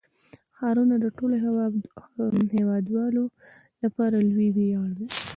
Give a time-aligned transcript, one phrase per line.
[0.57, 1.35] ښارونه د ټولو
[2.55, 3.23] هیوادوالو
[3.83, 5.07] لپاره لوی ویاړ دی.